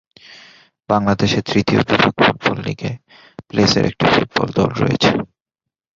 বাংলাদেশের 0.89 1.43
তৃতীয় 1.43 1.81
বিভাগ 1.81 2.13
ফুটবল 2.17 2.57
লিগে 2.67 2.91
প্রেসের 3.49 3.83
একটি 3.85 4.05
ফুটবল 4.13 4.47
দল 4.57 4.69
রয়েছে। 4.81 5.11